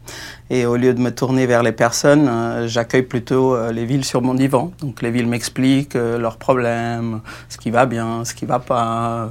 Et 0.51 0.67
au 0.67 0.77
lieu 0.77 0.95
de 0.95 1.01
me 1.01 1.11
tourner 1.11 1.47
vers 1.47 1.63
les 1.63 1.73
personnes, 1.73 2.29
euh, 2.29 2.69
j'accueille 2.69 3.03
plutôt 3.03 3.55
euh, 3.55 3.73
les 3.73 3.85
villes 3.87 4.05
sur 4.05 4.23
mon 4.23 4.35
divan. 4.35 4.73
Donc 4.81 5.03
les 5.03 5.11
villes 5.11 5.27
m'expliquent 5.27 5.97
euh, 5.97 6.19
leurs 6.19 6.37
problèmes, 6.37 7.21
ce 7.49 7.59
qui 7.59 7.71
va 7.71 7.87
bien, 7.87 8.25
ce 8.25 8.35
qui 8.35 8.47
va 8.47 8.59
pas. 8.59 9.31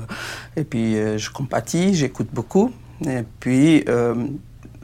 Et 0.57 0.63
puis 0.63 0.95
je 1.17 1.29
compatis, 1.29 1.93
j'écoute 1.95 2.29
beaucoup. 2.33 2.71
Et 3.05 3.23
puis 3.39 3.85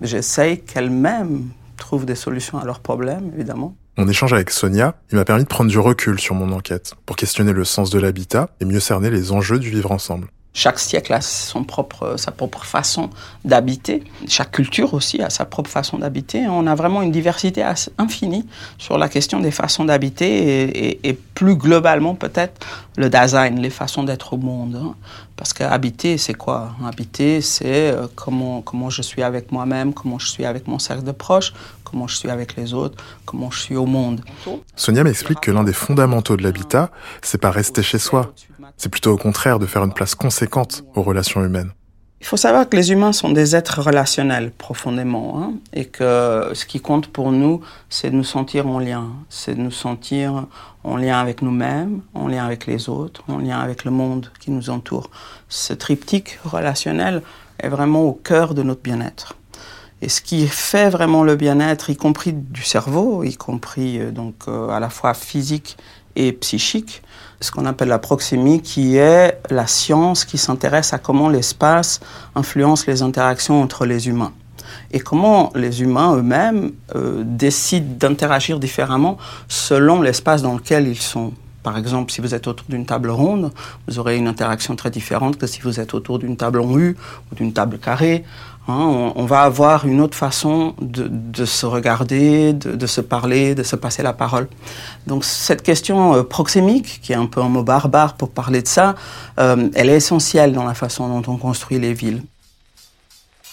j'essaye 0.02 0.62
qu'elles-mêmes 0.62 1.50
trouvent 1.78 2.06
des 2.06 2.16
solutions 2.16 2.58
à 2.58 2.66
leurs 2.66 2.80
problèmes, 2.80 3.32
évidemment. 3.36 3.76
Mon 3.98 4.08
échange 4.08 4.34
avec 4.34 4.50
Sonia, 4.50 4.96
il 5.12 5.18
m'a 5.18 5.26
permis 5.26 5.44
de 5.44 5.48
prendre 5.48 5.70
du 5.70 5.80
recul 5.80 6.20
sur 6.20 6.36
mon 6.36 6.52
enquête, 6.52 6.96
pour 7.06 7.16
questionner 7.16 7.54
le 7.54 7.64
sens 7.66 7.90
de 7.90 8.00
l'habitat 8.00 8.50
et 8.60 8.66
mieux 8.66 8.80
cerner 8.80 9.10
les 9.10 9.32
enjeux 9.32 9.60
du 9.60 9.70
vivre 9.70 9.92
ensemble. 9.92 10.28
Chaque 10.58 10.80
siècle 10.80 11.12
a 11.12 11.20
son 11.20 11.66
propre, 11.66 12.16
sa 12.16 12.32
propre 12.32 12.64
façon 12.64 13.10
d'habiter. 13.44 14.06
Chaque 14.26 14.52
culture 14.52 14.94
aussi 14.94 15.22
a 15.22 15.30
sa 15.30 15.44
propre 15.44 15.70
façon 15.70 15.98
d'habiter. 15.98 16.48
On 16.48 16.66
a 16.66 16.76
vraiment 16.76 17.02
une 17.02 17.12
diversité 17.12 17.62
infinie 17.98 18.48
sur 18.78 18.98
la 18.98 19.10
question 19.10 19.42
des 19.42 19.52
façons 19.52 19.84
d'habiter 19.84 21.06
et, 21.06 21.14
plus 21.36 21.58
globalement 21.58 22.16
peut-être 22.16 22.66
le 22.96 23.10
design, 23.10 23.60
les 23.60 23.70
façons 23.70 24.04
d'être 24.04 24.32
au 24.32 24.38
monde. 24.38 24.80
Hein. 24.82 24.96
Parce 25.36 25.52
qu'habiter, 25.52 26.18
c'est 26.18 26.34
quoi? 26.34 26.72
Habiter, 26.86 27.42
c'est 27.42 27.92
euh, 27.92 28.08
comment, 28.16 28.62
comment 28.62 28.90
je 28.90 29.02
suis 29.02 29.22
avec 29.22 29.52
moi-même, 29.52 29.94
comment 29.94 30.18
je 30.18 30.28
suis 30.28 30.46
avec 30.46 30.70
mon 30.70 30.80
cercle 30.80 31.04
de 31.04 31.12
proches, 31.12 31.52
comment 31.84 32.08
je 32.08 32.16
suis 32.16 32.30
avec 32.30 32.56
les 32.56 32.74
autres, 32.74 33.04
comment 33.26 33.52
je 33.52 33.60
suis 33.60 33.76
au 33.76 33.86
monde. 33.86 34.22
Sonia 34.78 35.04
m'explique 35.04 35.42
que 35.42 35.52
l'un 35.52 35.66
des 35.66 35.74
fondamentaux 35.74 36.38
de 36.38 36.44
l'habitat, 36.44 36.90
c'est 37.22 37.38
pas 37.38 37.52
rester 37.52 37.84
chez 37.84 38.00
soi, 38.00 38.34
c'est 38.78 38.90
plutôt 38.90 39.12
au 39.12 39.18
contraire 39.18 39.60
de 39.60 39.66
faire 39.66 39.84
une 39.84 39.94
place 39.94 40.16
conséquente 40.16 40.84
aux 40.96 41.02
relations 41.02 41.44
humaines. 41.44 41.72
Il 42.22 42.28
faut 42.28 42.38
savoir 42.38 42.68
que 42.68 42.76
les 42.76 42.92
humains 42.92 43.12
sont 43.12 43.30
des 43.30 43.56
êtres 43.56 43.82
relationnels 43.82 44.50
profondément 44.50 45.40
hein, 45.40 45.54
et 45.74 45.86
que 45.86 46.50
ce 46.54 46.66
qui 46.66 46.80
compte 46.80 47.08
pour 47.08 47.32
nous, 47.32 47.62
c'est 47.90 48.10
de 48.10 48.16
nous 48.16 48.24
sentir 48.24 48.66
en 48.66 48.80
lien, 48.80 49.10
c'est 49.30 49.54
de 49.54 49.62
nous 49.62 49.70
sentir 49.70 50.48
en 50.84 50.98
lien 50.98 51.20
avec 51.20 51.44
nous-mêmes, 51.44 52.02
en 52.16 52.28
lien 52.28 52.44
avec 52.44 52.66
les 52.66 52.90
autres, 52.90 53.22
en 53.28 53.38
lien 53.38 53.60
avec 53.60 53.86
le 53.86 53.92
monde 53.92 54.32
qui 54.40 54.50
nous 54.50 54.72
entoure. 54.72 55.12
Ce 55.50 55.74
triptyque 55.74 56.40
relationnel 56.44 57.22
est 57.60 57.70
vraiment 57.70 58.04
au 58.04 58.14
cœur 58.14 58.56
de 58.56 58.64
notre 58.64 58.82
bien-être. 58.82 59.36
Et 60.02 60.10
ce 60.10 60.22
qui 60.22 60.48
fait 60.48 60.90
vraiment 60.90 61.24
le 61.24 61.36
bien-être, 61.36 61.90
y 61.90 61.96
compris 61.96 62.34
du 62.34 62.64
cerveau, 62.64 63.24
y 63.24 63.36
compris 63.36 64.00
euh, 64.00 64.12
donc 64.12 64.36
euh, 64.48 64.70
à 64.70 64.80
la 64.80 64.90
fois 64.90 65.14
physique 65.14 65.78
et 66.16 66.32
psychique, 66.32 67.02
ce 67.46 67.52
qu'on 67.52 67.66
appelle 67.66 67.90
la 67.90 68.00
proxémie, 68.00 68.62
qui 68.62 68.98
est 68.98 69.40
la 69.50 69.68
science 69.68 70.26
qui 70.26 70.38
s'intéresse 70.38 70.94
à 70.94 70.98
comment 70.98 71.30
l'espace 71.30 72.00
influence 72.36 72.88
les 72.88 73.02
interactions 73.02 73.62
entre 73.62 73.86
les 73.86 74.08
humains 74.08 74.34
et 74.92 75.00
comment 75.00 75.52
les 75.56 75.82
humains 75.82 76.16
eux-mêmes 76.16 76.72
euh, 76.96 77.24
décident 77.24 77.96
d'interagir 78.00 78.60
différemment 78.60 79.18
selon 79.48 80.02
l'espace 80.02 80.42
dans 80.42 80.56
lequel 80.56 80.88
ils 80.88 81.00
sont. 81.00 81.34
Par 81.64 81.78
exemple, 81.78 82.12
si 82.12 82.22
vous 82.22 82.36
êtes 82.36 82.48
autour 82.48 82.68
d'une 82.70 82.86
table 82.86 83.10
ronde, 83.10 83.52
vous 83.88 84.00
aurez 84.00 84.18
une 84.18 84.28
interaction 84.28 84.76
très 84.76 84.92
différente 84.92 85.38
que 85.38 85.48
si 85.48 85.62
vous 85.62 85.80
êtes 85.80 85.94
autour 85.94 86.20
d'une 86.20 86.38
table 86.38 86.60
en 86.62 86.78
U 86.78 86.96
ou 87.32 87.36
d'une 87.36 87.54
table 87.54 87.80
carrée. 87.80 88.24
Hein. 88.68 89.14
on, 89.16 89.26
va 89.26 89.42
avoir 89.42 89.86
une 89.86 90.02
autre 90.02 90.18
façon 90.18 90.74
de, 90.82 91.46
se 91.46 91.66
regarder, 91.66 92.54
de, 92.54 92.88
se 92.88 93.02
parler, 93.02 93.54
de 93.54 93.64
se 93.64 93.76
passer 93.76 94.02
la 94.02 94.14
parole. 94.14 94.48
Donc 95.06 95.24
cette 95.24 95.62
question 95.62 96.16
euh, 96.16 96.24
proxémique, 96.24 97.00
qui 97.02 97.14
est 97.14 97.16
un 97.16 97.28
peu 97.28 97.42
un 97.42 97.50
mot 97.50 97.64
barbare 97.64 98.16
pour 98.16 98.32
parler 98.32 98.62
de 98.62 98.68
ça, 98.68 98.96
euh, 99.40 99.70
elle 99.76 99.90
est 99.90 99.98
essentielle 99.98 100.54
dans 100.54 100.66
la 100.66 100.74
façon 100.74 101.08
dont 101.08 101.32
on 101.32 101.38
construit 101.38 101.80
les 101.80 101.94
villes. 101.94 102.24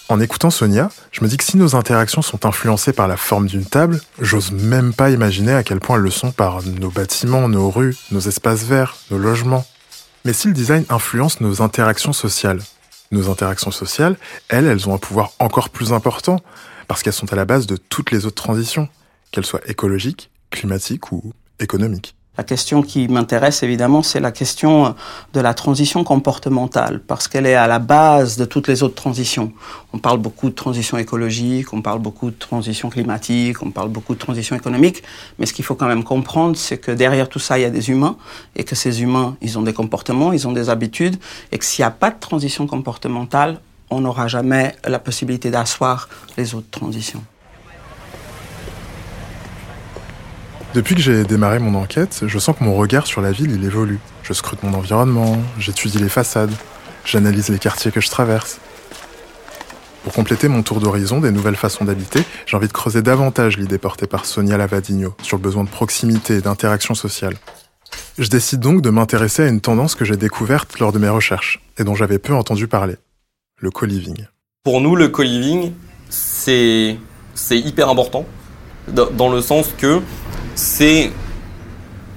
En 0.09 0.19
écoutant 0.19 0.49
Sonia, 0.49 0.89
je 1.11 1.23
me 1.23 1.29
dis 1.29 1.37
que 1.37 1.43
si 1.43 1.57
nos 1.57 1.75
interactions 1.75 2.21
sont 2.21 2.45
influencées 2.45 2.91
par 2.91 3.07
la 3.07 3.15
forme 3.15 3.47
d'une 3.47 3.65
table, 3.65 4.01
j'ose 4.19 4.51
même 4.51 4.93
pas 4.93 5.09
imaginer 5.09 5.53
à 5.53 5.63
quel 5.63 5.79
point 5.79 5.95
elles 5.95 6.03
le 6.03 6.11
sont 6.11 6.31
par 6.31 6.61
nos 6.63 6.89
bâtiments, 6.89 7.47
nos 7.47 7.69
rues, 7.69 7.95
nos 8.11 8.19
espaces 8.19 8.63
verts, 8.63 8.97
nos 9.11 9.17
logements. 9.17 9.65
Mais 10.25 10.33
si 10.33 10.47
le 10.47 10.53
design 10.53 10.85
influence 10.89 11.39
nos 11.39 11.61
interactions 11.61 12.13
sociales, 12.13 12.61
nos 13.13 13.29
interactions 13.29 13.71
sociales, 13.71 14.17
elles, 14.49 14.65
elles 14.65 14.89
ont 14.89 14.93
un 14.93 14.97
pouvoir 14.97 15.31
encore 15.39 15.69
plus 15.69 15.93
important, 15.93 16.39
parce 16.87 17.03
qu'elles 17.03 17.13
sont 17.13 17.31
à 17.31 17.35
la 17.35 17.45
base 17.45 17.67
de 17.67 17.77
toutes 17.77 18.11
les 18.11 18.25
autres 18.25 18.41
transitions. 18.41 18.89
qu'elle 19.31 19.45
soit 19.45 19.67
écologique, 19.67 20.29
climatique 20.51 21.11
ou 21.11 21.33
économique. 21.59 22.15
La 22.35 22.43
question 22.43 22.81
qui 22.81 23.07
m'intéresse 23.07 23.61
évidemment, 23.61 24.01
c'est 24.01 24.19
la 24.19 24.31
question 24.31 24.95
de 25.33 25.39
la 25.39 25.53
transition 25.53 26.03
comportementale, 26.03 26.99
parce 26.99 27.27
qu'elle 27.27 27.45
est 27.45 27.53
à 27.53 27.67
la 27.67 27.77
base 27.77 28.37
de 28.37 28.45
toutes 28.45 28.67
les 28.67 28.81
autres 28.81 28.95
transitions. 28.95 29.53
On 29.93 29.99
parle 29.99 30.17
beaucoup 30.17 30.49
de 30.49 30.55
transition 30.55 30.97
écologique, 30.97 31.73
on 31.73 31.83
parle 31.83 31.99
beaucoup 31.99 32.31
de 32.31 32.35
transition 32.35 32.89
climatique, 32.89 33.61
on 33.61 33.69
parle 33.69 33.89
beaucoup 33.89 34.15
de 34.15 34.19
transition 34.19 34.55
économique, 34.55 35.03
mais 35.37 35.45
ce 35.45 35.53
qu'il 35.53 35.63
faut 35.63 35.75
quand 35.75 35.85
même 35.85 36.03
comprendre, 36.03 36.57
c'est 36.57 36.79
que 36.79 36.89
derrière 36.89 37.29
tout 37.29 37.37
ça, 37.37 37.59
il 37.59 37.61
y 37.61 37.65
a 37.65 37.69
des 37.69 37.91
humains, 37.91 38.17
et 38.55 38.63
que 38.63 38.73
ces 38.73 39.03
humains, 39.03 39.37
ils 39.43 39.59
ont 39.59 39.63
des 39.63 39.73
comportements, 39.73 40.33
ils 40.33 40.47
ont 40.47 40.53
des 40.53 40.71
habitudes, 40.71 41.17
et 41.51 41.59
que 41.59 41.65
s'il 41.65 41.83
n'y 41.83 41.87
a 41.87 41.91
pas 41.91 42.09
de 42.09 42.19
transition 42.19 42.65
comportementale, 42.65 43.61
on 43.91 44.01
n'aura 44.01 44.27
jamais 44.27 44.75
la 44.85 44.97
possibilité 44.97 45.51
d'asseoir 45.51 46.09
les 46.35 46.55
autres 46.55 46.71
transitions. 46.71 47.23
Depuis 50.73 50.95
que 50.95 51.01
j'ai 51.01 51.23
démarré 51.23 51.59
mon 51.59 51.75
enquête, 51.75 52.23
je 52.25 52.39
sens 52.39 52.57
que 52.57 52.63
mon 52.63 52.75
regard 52.75 53.05
sur 53.05 53.21
la 53.21 53.31
ville, 53.31 53.51
il 53.51 53.63
évolue. 53.63 53.99
Je 54.23 54.33
scrute 54.33 54.63
mon 54.63 54.73
environnement, 54.73 55.37
j'étudie 55.59 55.99
les 55.99 56.09
façades, 56.09 56.53
j'analyse 57.05 57.49
les 57.49 57.59
quartiers 57.59 57.91
que 57.91 58.01
je 58.01 58.09
traverse. 58.09 58.57
Pour 60.03 60.13
compléter 60.13 60.47
mon 60.47 60.63
tour 60.63 60.79
d'horizon 60.79 61.19
des 61.19 61.29
nouvelles 61.29 61.55
façons 61.55 61.85
d'habiter, 61.85 62.23
j'ai 62.47 62.57
envie 62.57 62.67
de 62.67 62.73
creuser 62.73 63.03
davantage 63.03 63.57
l'idée 63.57 63.77
portée 63.77 64.07
par 64.07 64.25
Sonia 64.25 64.57
Lavadino 64.57 65.13
sur 65.21 65.37
le 65.37 65.43
besoin 65.43 65.63
de 65.63 65.69
proximité 65.69 66.37
et 66.37 66.41
d'interaction 66.41 66.95
sociale. 66.95 67.35
Je 68.17 68.27
décide 68.27 68.59
donc 68.59 68.81
de 68.81 68.89
m'intéresser 68.89 69.43
à 69.43 69.47
une 69.47 69.61
tendance 69.61 69.93
que 69.93 70.05
j'ai 70.05 70.17
découverte 70.17 70.79
lors 70.79 70.91
de 70.91 70.97
mes 70.97 71.09
recherches 71.09 71.61
et 71.77 71.83
dont 71.83 71.93
j'avais 71.93 72.17
peu 72.17 72.33
entendu 72.33 72.67
parler, 72.67 72.95
le 73.59 73.69
co-living. 73.69 74.25
Pour 74.63 74.81
nous, 74.81 74.95
le 74.95 75.09
co-living, 75.09 75.73
c'est 76.09 76.97
hyper 77.51 77.89
important 77.89 78.25
dans 78.87 79.31
le 79.31 79.41
sens 79.41 79.69
que 79.77 80.01
c'est 80.55 81.11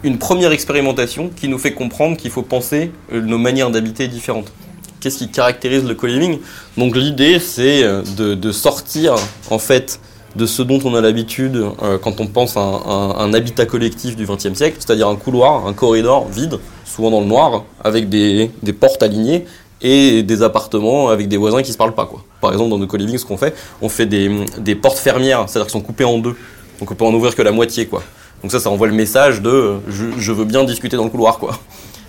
une 0.02 0.19
première 0.19 0.52
expérimentation 0.52 1.31
qui 1.35 1.49
nous 1.49 1.59
fait 1.59 1.73
comprendre 1.73 2.16
qu'il 2.16 2.31
faut 2.31 2.43
penser 2.43 2.93
euh, 3.12 3.21
nos 3.21 3.38
manières 3.38 3.71
d'habiter 3.71 4.09
différentes. 4.09 4.52
Qu'est-ce 5.00 5.19
qui 5.19 5.28
caractérise 5.28 5.85
le 5.85 5.95
co-living? 5.95 6.38
Donc 6.76 6.97
l'idée, 6.97 7.38
c'est 7.40 7.83
euh, 7.83 8.02
de, 8.16 8.52
sortir 8.52 9.16
en 9.50 9.59
fait 9.59 10.00
de 10.37 10.47
ce 10.47 10.62
dont 10.62 10.81
on 10.85 10.95
a 10.95 11.00
l'habitude 11.00 11.57
euh, 11.83 11.99
quand 11.99 12.21
on 12.21 12.26
pense 12.26 12.57
à 12.57 12.61
un, 12.61 13.33
habitat 13.33 13.66
collectif 13.66 14.16
du 14.16 14.26
XXe 14.26 14.55
siècle, 14.55 14.76
c'est-à-dire 14.78 15.09
un 15.09 15.16
couloir, 15.16 15.66
un 15.66 15.73
corridor 15.73 16.28
vide, 16.28 16.59
souvent 16.85 17.11
dans 17.11 17.21
le 17.21 17.26
noir, 17.26 17.64
avec 17.83 18.09
des, 18.09 18.50
portes 18.78 19.02
alignées 19.02 19.45
et 19.83 20.23
des 20.23 20.43
appartements 20.43 21.09
avec 21.09 21.28
des 21.28 21.37
voisins 21.37 21.62
qui 21.62 21.73
se 21.73 21.76
parlent 21.78 21.95
pas 21.95 22.07
quoi. 22.07 22.23
Par 22.40 22.52
exemple 22.52 22.71
dans 22.71 22.78
nos 22.78 22.87
co-living, 22.87 23.19
ce 23.19 23.25
qu'on 23.25 23.37
fait, 23.37 23.55
on 23.83 23.88
fait 23.88 24.07
des, 24.07 24.31
des 24.59 24.75
portes 24.75 24.99
fermières, 24.99 25.49
c'est-à-dire 25.49 25.66
qu'elles 25.66 25.81
sont 25.81 25.87
coupées 25.87 26.05
en 26.05 26.19
deux, 26.19 26.37
donc 26.81 26.90
on 26.90 26.95
peut 26.95 27.05
en 27.05 27.14
ouvrir 27.14 27.35
que 27.35 27.43
la 27.43 27.52
moitié 27.52 27.87
quoi. 27.87 28.02
Donc 28.43 28.52
ça, 28.52 28.61
ça 28.61 28.71
envoie 28.71 28.87
le 28.87 28.95
message 28.95 29.43
de 29.43 29.75
je, 29.88 30.33
veux 30.33 30.45
bien 30.45 30.64
discuter 30.64 30.97
dans 30.97 31.05
le 31.05 31.11
couloir, 31.11 31.38
quoi. 31.38 31.59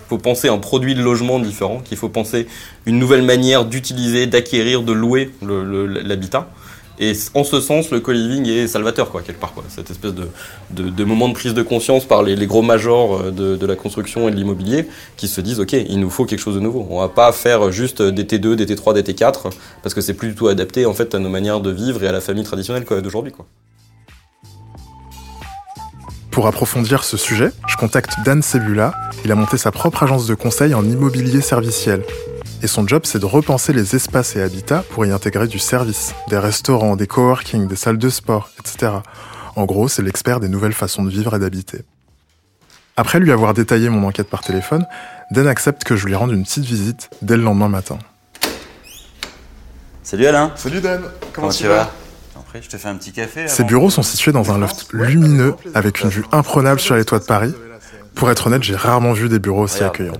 Il 0.06 0.08
faut 0.08 0.18
penser 0.18 0.48
un 0.48 0.58
produit 0.58 0.94
de 0.94 1.02
logement 1.02 1.38
différent, 1.38 1.80
qu'il 1.84 1.98
faut 1.98 2.08
penser 2.08 2.46
une 2.86 2.98
nouvelle 2.98 3.22
manière 3.22 3.66
d'utiliser, 3.66 4.26
d'acquérir, 4.26 4.82
de 4.82 4.92
louer 4.92 5.30
l'habitat. 5.42 6.48
Et 7.00 7.12
en 7.34 7.44
ce 7.44 7.60
sens, 7.60 7.90
le 7.90 8.00
co-living 8.00 8.48
est 8.48 8.66
salvateur, 8.66 9.10
quoi, 9.10 9.22
quelque 9.22 9.38
part. 9.38 9.52
Quoi. 9.52 9.62
Cette 9.68 9.90
espèce 9.90 10.14
de, 10.14 10.28
de, 10.70 11.04
moment 11.04 11.28
de 11.28 11.34
prise 11.34 11.54
de 11.54 11.62
conscience 11.62 12.04
par 12.04 12.22
les, 12.22 12.46
gros 12.46 12.62
majors 12.62 13.20
euh, 13.20 13.30
de, 13.30 13.56
de, 13.56 13.66
la 13.66 13.76
construction 13.76 14.28
et 14.28 14.32
de 14.32 14.36
l'immobilier 14.36 14.88
qui 15.16 15.28
se 15.28 15.40
disent, 15.40 15.60
OK, 15.60 15.74
il 15.74 16.00
nous 16.00 16.10
faut 16.10 16.24
quelque 16.24 16.40
chose 16.40 16.56
de 16.56 16.60
nouveau. 16.60 16.86
On 16.90 17.00
va 17.00 17.08
pas 17.08 17.30
faire 17.30 17.70
juste 17.70 18.02
des 18.02 18.24
T2, 18.24 18.54
des 18.54 18.66
T3, 18.66 18.94
des 18.94 19.02
T4, 19.02 19.52
parce 19.82 19.94
que 19.94 20.00
c'est 20.00 20.14
plus 20.14 20.28
du 20.28 20.34
tout 20.34 20.48
adapté, 20.48 20.86
en 20.86 20.94
fait, 20.94 21.14
à 21.14 21.20
nos 21.20 21.28
manières 21.28 21.60
de 21.60 21.70
vivre 21.70 22.02
et 22.02 22.08
à 22.08 22.12
la 22.12 22.20
famille 22.20 22.44
traditionnelle 22.44 22.84
d'aujourd'hui, 23.02 23.32
quoi. 23.32 23.46
Pour 26.38 26.46
approfondir 26.46 27.02
ce 27.02 27.16
sujet, 27.16 27.50
je 27.66 27.74
contacte 27.74 28.12
Dan 28.24 28.42
Sebula. 28.42 28.94
Il 29.24 29.32
a 29.32 29.34
monté 29.34 29.58
sa 29.58 29.72
propre 29.72 30.04
agence 30.04 30.28
de 30.28 30.36
conseil 30.36 30.72
en 30.72 30.84
immobilier 30.84 31.40
serviciel. 31.40 32.04
Et 32.62 32.68
son 32.68 32.86
job, 32.86 33.02
c'est 33.06 33.18
de 33.18 33.24
repenser 33.24 33.72
les 33.72 33.96
espaces 33.96 34.36
et 34.36 34.40
habitats 34.40 34.84
pour 34.90 35.04
y 35.04 35.10
intégrer 35.10 35.48
du 35.48 35.58
service, 35.58 36.14
des 36.28 36.38
restaurants, 36.38 36.94
des 36.94 37.08
coworking, 37.08 37.66
des 37.66 37.74
salles 37.74 37.98
de 37.98 38.08
sport, 38.08 38.50
etc. 38.60 38.92
En 39.56 39.64
gros, 39.64 39.88
c'est 39.88 40.02
l'expert 40.02 40.38
des 40.38 40.48
nouvelles 40.48 40.74
façons 40.74 41.02
de 41.02 41.10
vivre 41.10 41.34
et 41.34 41.40
d'habiter. 41.40 41.80
Après 42.96 43.18
lui 43.18 43.32
avoir 43.32 43.52
détaillé 43.52 43.88
mon 43.88 44.06
enquête 44.06 44.30
par 44.30 44.42
téléphone, 44.42 44.86
Dan 45.32 45.48
accepte 45.48 45.82
que 45.82 45.96
je 45.96 46.06
lui 46.06 46.14
rende 46.14 46.30
une 46.30 46.44
petite 46.44 46.66
visite 46.66 47.10
dès 47.20 47.36
le 47.36 47.42
lendemain 47.42 47.68
matin. 47.68 47.98
Salut 50.04 50.26
Alain 50.26 50.52
Salut 50.54 50.80
Dan 50.80 51.02
Comment, 51.32 51.48
tu 51.48 51.66
vas? 51.66 51.90
Je 52.54 52.68
te 52.68 52.76
fais 52.76 52.88
un 52.88 52.96
petit 52.96 53.12
café. 53.12 53.48
Ces 53.48 53.64
bureaux 53.64 53.90
sont 53.90 54.02
situés 54.02 54.32
dans 54.32 54.52
un 54.52 54.58
loft 54.58 54.88
lumineux 54.92 55.54
avec 55.74 56.00
une 56.00 56.08
vue 56.08 56.24
imprenable 56.32 56.80
sur 56.80 56.96
les 56.96 57.04
toits 57.04 57.18
de 57.18 57.24
Paris. 57.24 57.54
Pour 58.14 58.30
être 58.32 58.48
honnête, 58.48 58.64
j'ai 58.64 58.74
rarement 58.74 59.12
vu 59.12 59.28
des 59.28 59.38
bureaux 59.38 59.62
aussi 59.62 59.84
accueillants. 59.84 60.14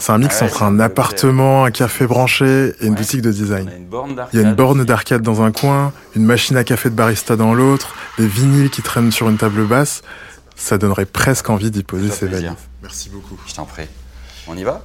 C'est 0.00 0.12
un 0.12 0.18
mix 0.18 0.42
entre 0.42 0.64
un 0.64 0.80
appartement, 0.80 1.64
un 1.64 1.70
café 1.70 2.04
branché 2.06 2.74
et 2.80 2.86
une 2.86 2.94
boutique 2.94 3.22
de 3.22 3.30
design. 3.30 3.70
Il 4.32 4.40
y 4.40 4.44
a 4.44 4.48
une 4.48 4.54
borne 4.54 4.84
d'arcade 4.84 5.22
dans 5.22 5.40
un 5.42 5.52
coin, 5.52 5.92
une 6.16 6.24
machine 6.24 6.56
à 6.56 6.64
café 6.64 6.90
de 6.90 6.96
barista 6.96 7.36
dans 7.36 7.54
l'autre, 7.54 7.94
des 8.18 8.26
vinyles 8.26 8.70
qui 8.70 8.82
traînent 8.82 9.12
sur 9.12 9.28
une 9.28 9.36
table 9.36 9.64
basse. 9.66 10.02
Ça 10.56 10.78
donnerait 10.78 11.06
presque 11.06 11.48
envie 11.48 11.70
d'y 11.70 11.84
poser 11.84 12.10
ses 12.10 12.26
valises. 12.26 12.50
Merci 12.82 13.10
beaucoup. 13.10 13.38
Je 13.46 13.54
t'en 13.54 13.64
prie. 13.64 13.86
On 14.48 14.56
y 14.56 14.64
va? 14.64 14.84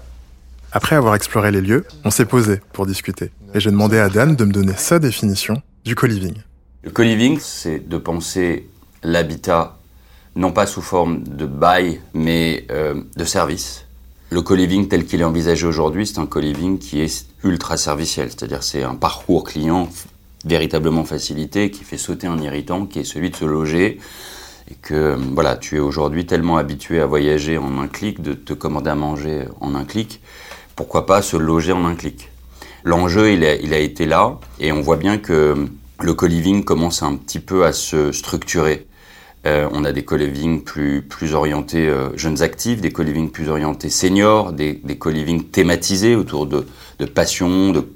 Après 0.72 0.96
avoir 0.96 1.16
exploré 1.16 1.52
les 1.52 1.62
lieux, 1.62 1.86
on 2.04 2.12
s'est 2.12 2.26
posé 2.26 2.62
pour 2.74 2.86
discuter. 2.86 3.32
Et 3.56 3.60
j'ai 3.60 3.72
demandé 3.72 3.98
à 3.98 4.10
Dan 4.10 4.36
de 4.36 4.46
me 4.46 4.52
donner 4.52 4.74
sa 4.78 5.00
définition 5.00 5.62
du 5.84 5.96
co-living. 5.96 6.36
Le 6.84 6.92
co-living, 6.92 7.40
c'est 7.40 7.88
de 7.88 7.98
penser 7.98 8.70
l'habitat 9.04 9.78
non 10.36 10.52
pas 10.52 10.66
sous 10.66 10.82
forme 10.82 11.24
de 11.24 11.46
bail, 11.46 12.02
mais 12.14 12.66
euh, 12.72 13.02
de 13.16 13.26
service. 13.26 13.86
Le 14.30 14.42
co-living 14.42 14.88
tel 14.88 15.06
qu'il 15.06 15.22
est 15.22 15.26
envisagé 15.26 15.68
aujourd'hui, 15.68 16.08
c'est 16.08 16.20
un 16.20 16.26
co-living 16.26 16.80
qui 16.80 17.02
est 17.02 17.28
ultra 17.44 17.78
serviciel, 17.78 18.30
c'est-à-dire 18.30 18.64
c'est 18.64 18.84
un 18.84 18.96
parcours 18.96 19.44
client 19.44 19.90
véritablement 20.46 21.04
facilité 21.04 21.70
qui 21.70 21.84
fait 21.84 21.98
sauter 21.98 22.28
un 22.28 22.40
irritant, 22.40 22.86
qui 22.86 23.00
est 23.00 23.04
celui 23.04 23.30
de 23.30 23.36
se 23.36 23.46
loger. 23.46 24.00
Et 24.72 24.76
que 24.76 25.16
voilà, 25.34 25.58
tu 25.58 25.76
es 25.76 25.80
aujourd'hui 25.80 26.26
tellement 26.26 26.58
habitué 26.58 27.02
à 27.02 27.06
voyager 27.06 27.58
en 27.58 27.78
un 27.80 27.88
clic, 27.88 28.22
de 28.22 28.34
te 28.34 28.54
commander 28.54 28.90
à 28.90 28.96
manger 28.96 29.46
en 29.60 29.76
un 29.76 29.84
clic, 29.84 30.22
pourquoi 30.76 31.06
pas 31.06 31.22
se 31.22 31.38
loger 31.38 31.74
en 31.74 31.86
un 31.86 31.96
clic? 31.96 32.30
L'enjeu, 32.86 33.32
il 33.32 33.44
a, 33.46 33.78
été 33.80 34.06
là, 34.06 34.40
et 34.60 34.74
on 34.74 34.82
voit 34.82 34.98
bien 34.98 35.18
que 35.18 35.68
le 36.02 36.14
co-living 36.14 36.66
commence 36.66 37.02
un 37.02 37.16
petit 37.16 37.40
peu 37.40 37.66
à 37.66 37.72
se 37.72 38.12
structurer. 38.12 38.88
Euh, 39.46 39.70
on 39.72 39.86
a 39.86 39.94
des 39.94 40.04
co-living 40.04 40.64
plus, 40.64 41.34
orientés 41.34 41.88
euh, 41.88 42.16
jeunes 42.18 42.42
actifs, 42.42 42.82
des 42.82 42.92
co-living 42.92 43.30
plus 43.30 43.50
orientés 43.50 43.90
seniors, 43.90 44.52
des, 44.52 44.82
co-living 45.00 45.46
thématisés 45.46 46.16
autour 46.16 46.46
de, 46.46 46.66
passions, 47.06 47.72
de, 47.72 47.88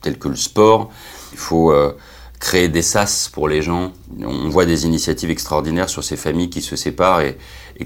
tels 0.00 0.18
que 0.18 0.28
le 0.28 0.36
sport. 0.36 0.90
Il 1.32 1.38
faut 1.38 1.72
euh, 1.72 1.92
créer 2.38 2.68
des 2.68 2.82
sas 2.82 3.28
pour 3.32 3.48
les 3.48 3.62
gens. 3.62 3.92
On 4.22 4.48
voit 4.48 4.66
des 4.66 4.86
initiatives 4.86 5.30
extraordinaires 5.30 5.88
sur 5.88 6.04
ces 6.04 6.16
familles 6.16 6.50
qui 6.50 6.60
se 6.60 6.76
séparent 6.76 7.20
et, 7.20 7.36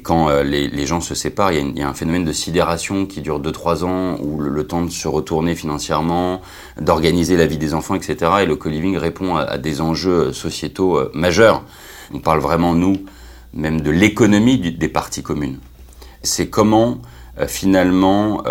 quand 0.02 0.28
euh, 0.28 0.42
les, 0.44 0.86
gens 0.86 1.00
se 1.00 1.16
séparent, 1.16 1.52
il 1.52 1.76
y, 1.76 1.82
a, 1.82 1.88
un 1.88 1.94
phénomène 1.94 2.24
de 2.24 2.32
sidération 2.32 3.06
qui 3.06 3.22
dure 3.22 3.40
2-3 3.40 3.84
ans, 3.84 4.18
où 4.20 4.40
le, 4.40 4.66
temps 4.66 4.82
de 4.82 4.90
se 4.90 5.08
retourner 5.08 5.56
financièrement, 5.56 6.42
d'organiser 6.80 7.36
la 7.36 7.46
vie 7.46 7.58
des 7.58 7.74
enfants, 7.74 7.96
etc. 7.96 8.30
Et 8.42 8.46
le 8.46 8.54
co-living 8.54 8.96
répond 8.96 9.36
à, 9.36 9.58
des 9.58 9.80
enjeux 9.80 10.32
sociétaux 10.32 10.96
euh, 10.96 11.10
majeurs. 11.12 11.64
On 12.14 12.20
parle 12.20 12.40
vraiment, 12.40 12.74
nous, 12.74 12.98
même 13.52 13.80
de 13.80 13.90
l'économie 13.90 14.58
des 14.58 14.88
parties 14.88 15.22
communes. 15.22 15.58
C'est 16.22 16.48
comment 16.48 16.98
euh, 17.38 17.48
finalement 17.48 18.44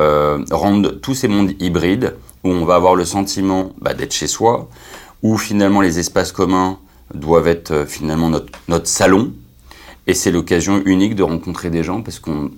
rendre 0.51 0.91
tous 0.91 1.13
ces 1.13 1.29
mondes 1.29 1.53
hybrides, 1.61 2.15
où 2.43 2.49
on 2.49 2.65
va 2.65 2.75
avoir 2.75 2.95
le 2.95 3.05
sentiment 3.05 3.71
bah, 3.79 3.93
d'être 3.93 4.13
chez 4.13 4.27
soi, 4.27 4.69
où 5.23 5.37
finalement 5.37 5.81
les 5.81 5.99
espaces 5.99 6.31
communs 6.31 6.79
doivent 7.13 7.47
être 7.47 7.85
finalement 7.87 8.29
notre, 8.29 8.51
notre 8.67 8.87
salon, 8.87 9.33
et 10.07 10.13
c'est 10.13 10.31
l'occasion 10.31 10.81
unique 10.85 11.15
de 11.15 11.23
rencontrer 11.23 11.69
des 11.69 11.83
gens 11.83 12.01
parce 12.01 12.19
qu'on 12.19 12.51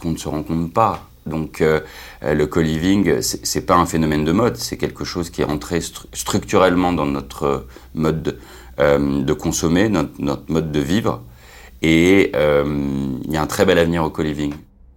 qu'on 0.00 0.10
ne 0.12 0.16
se 0.16 0.28
rencontre 0.28 0.72
pas. 0.72 1.08
Donc 1.26 1.60
euh, 1.60 1.80
le 2.22 2.46
co-living, 2.46 3.20
c'est 3.20 3.66
pas 3.66 3.76
un 3.76 3.86
phénomène 3.86 4.24
de 4.24 4.32
mode, 4.32 4.56
c'est 4.56 4.76
quelque 4.76 5.04
chose 5.04 5.30
qui 5.30 5.40
est 5.40 5.44
rentré 5.44 5.80
structurellement 6.12 6.92
dans 6.92 7.06
notre 7.06 7.66
mode 7.94 8.22
de, 8.22 8.38
euh, 8.80 9.34
consommer, 9.34 9.88
notre, 9.88 10.12
mode 10.48 10.72
de 10.72 10.80
vivre. 10.80 11.22
Et 11.82 12.30
euh, 12.34 12.64
il 13.24 13.32
y 13.32 13.36
a 13.36 13.42
un 13.42 13.46
très 13.46 13.64
bel 13.64 13.78
avenir 13.78 14.04
au 14.04 14.10
co-living. 14.10 14.54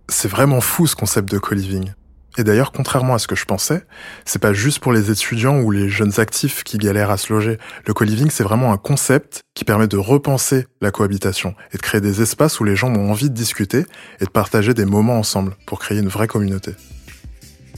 C'est 0.07 0.27
vraiment 0.27 0.61
fou 0.61 0.85
ce 0.87 0.95
concept 0.95 1.31
de 1.31 1.39
co-living. 1.39 1.91
Et 2.37 2.43
d'ailleurs, 2.43 2.71
contrairement 2.71 3.13
à 3.15 3.19
ce 3.19 3.27
que 3.27 3.35
je 3.35 3.45
pensais, 3.45 3.85
c'est 4.25 4.41
pas 4.41 4.53
juste 4.53 4.79
pour 4.79 4.91
les 4.91 5.09
étudiants 5.09 5.59
ou 5.61 5.71
les 5.71 5.87
jeunes 5.89 6.19
actifs 6.19 6.63
qui 6.63 6.77
galèrent 6.77 7.11
à 7.11 7.17
se 7.17 7.31
loger. 7.31 7.57
Le 7.85 7.93
co-living, 7.93 8.29
c'est 8.29 8.43
vraiment 8.43 8.73
un 8.73 8.77
concept 8.77 9.43
qui 9.53 9.63
permet 9.63 9.87
de 9.87 9.97
repenser 9.97 10.67
la 10.81 10.91
cohabitation 10.91 11.55
et 11.73 11.77
de 11.77 11.81
créer 11.81 12.01
des 12.01 12.21
espaces 12.21 12.59
où 12.59 12.65
les 12.65 12.75
gens 12.75 12.93
ont 12.93 13.09
envie 13.09 13.29
de 13.29 13.35
discuter 13.35 13.85
et 14.19 14.25
de 14.25 14.29
partager 14.29 14.73
des 14.73 14.85
moments 14.85 15.17
ensemble 15.17 15.55
pour 15.65 15.79
créer 15.79 15.99
une 15.99 16.09
vraie 16.09 16.27
communauté. 16.27 16.73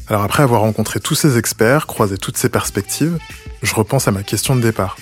Alors 0.08 0.24
après 0.24 0.42
avoir 0.42 0.62
rencontré 0.62 1.00
tous 1.00 1.16
ces 1.16 1.38
experts, 1.38 1.86
croisé 1.86 2.18
toutes 2.18 2.38
ces 2.38 2.50
perspectives, 2.50 3.18
je 3.62 3.76
repense 3.76 4.08
à 4.08 4.12
ma 4.12 4.24
question 4.24 4.56
de 4.56 4.62
départ. 4.62 4.98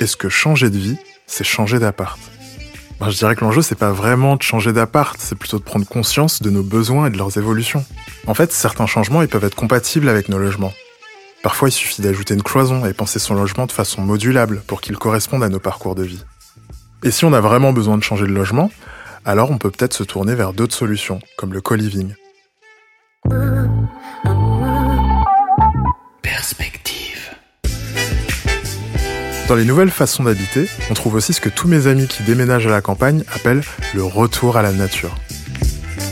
Est-ce 0.00 0.16
que 0.16 0.28
changer 0.28 0.70
de 0.70 0.78
vie, 0.78 0.96
c'est 1.26 1.44
changer 1.44 1.78
d'appart? 1.78 2.18
Je 3.00 3.16
dirais 3.16 3.36
que 3.36 3.44
l'enjeu, 3.44 3.62
c'est 3.62 3.78
pas 3.78 3.92
vraiment 3.92 4.36
de 4.36 4.42
changer 4.42 4.72
d'appart, 4.72 5.16
c'est 5.18 5.36
plutôt 5.36 5.58
de 5.58 5.64
prendre 5.64 5.86
conscience 5.86 6.42
de 6.42 6.50
nos 6.50 6.62
besoins 6.62 7.06
et 7.06 7.10
de 7.10 7.16
leurs 7.16 7.38
évolutions. 7.38 7.84
En 8.26 8.34
fait, 8.34 8.52
certains 8.52 8.86
changements, 8.86 9.22
ils 9.22 9.28
peuvent 9.28 9.44
être 9.44 9.54
compatibles 9.54 10.08
avec 10.08 10.28
nos 10.28 10.38
logements. 10.38 10.72
Parfois, 11.42 11.68
il 11.68 11.72
suffit 11.72 12.02
d'ajouter 12.02 12.34
une 12.34 12.42
cloison 12.42 12.84
et 12.84 12.92
penser 12.92 13.20
son 13.20 13.34
logement 13.34 13.66
de 13.66 13.72
façon 13.72 14.02
modulable 14.02 14.62
pour 14.66 14.80
qu'il 14.80 14.96
corresponde 14.98 15.44
à 15.44 15.48
nos 15.48 15.60
parcours 15.60 15.94
de 15.94 16.02
vie. 16.02 16.24
Et 17.04 17.12
si 17.12 17.24
on 17.24 17.32
a 17.32 17.40
vraiment 17.40 17.72
besoin 17.72 17.96
de 17.96 18.02
changer 18.02 18.26
de 18.26 18.32
logement, 18.32 18.70
alors 19.24 19.50
on 19.50 19.58
peut 19.58 19.70
peut-être 19.70 19.94
se 19.94 20.02
tourner 20.02 20.34
vers 20.34 20.52
d'autres 20.52 20.74
solutions, 20.74 21.20
comme 21.36 21.52
le 21.52 21.60
co-living. 21.60 22.14
Dans 29.48 29.54
les 29.54 29.64
nouvelles 29.64 29.90
façons 29.90 30.24
d'habiter, 30.24 30.68
on 30.90 30.94
trouve 30.94 31.14
aussi 31.14 31.32
ce 31.32 31.40
que 31.40 31.48
tous 31.48 31.68
mes 31.68 31.86
amis 31.86 32.06
qui 32.06 32.22
déménagent 32.22 32.66
à 32.66 32.70
la 32.70 32.82
campagne 32.82 33.24
appellent 33.32 33.62
le 33.94 34.04
retour 34.04 34.58
à 34.58 34.62
la 34.62 34.72
nature. 34.72 35.14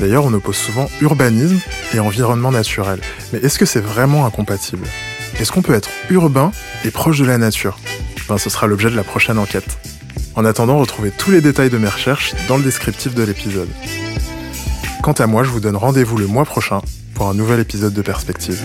D'ailleurs, 0.01 0.25
on 0.25 0.33
oppose 0.33 0.57
souvent 0.57 0.89
urbanisme 1.03 1.59
et 1.93 2.01
environnement 2.01 2.51
naturel. 2.51 2.99
Mais 3.35 3.41
est-ce 3.41 3.59
que 3.59 3.67
c'est 3.67 3.81
vraiment 3.81 4.25
incompatible? 4.25 4.87
Est-ce 5.39 5.53
qu'on 5.53 5.61
peut 5.61 5.75
être 5.75 5.91
urbain 6.09 6.51
et 6.87 6.91
proche 6.91 7.19
de 7.19 7.27
la 7.27 7.37
nature? 7.37 7.79
Ben, 8.27 8.39
Ce 8.39 8.49
sera 8.49 8.67
l'objet 8.67 8.89
de 8.91 8.97
la 8.97 9.05
prochaine 9.05 9.39
enquête. 9.39 9.79
En 10.35 10.47
attendant, 10.47 10.79
retrouvez 10.79 11.11
tous 11.11 11.31
les 11.31 11.43
détails 11.43 11.71
de 11.71 11.77
mes 11.77 11.89
recherches 11.89 12.35
dans 12.49 12.57
le 12.57 12.63
descriptif 12.63 13.15
de 13.15 13.23
l'épisode. 13.23 13.69
Quant 15.03 15.13
à 15.13 15.27
moi, 15.27 15.45
je 15.45 15.51
vous 15.51 15.61
donne 15.61 15.77
rendez-vous 15.77 16.17
le 16.17 16.27
mois 16.27 16.47
prochain 16.47 16.81
pour 17.13 17.29
un 17.29 17.35
nouvel 17.35 17.61
épisode 17.61 17.93
de 17.93 18.03
Perspective. 18.03 18.65